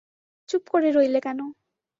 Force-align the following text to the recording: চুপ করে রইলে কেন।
চুপ 0.49 0.63
করে 0.67 0.89
রইলে 0.91 1.19
কেন। 1.21 1.39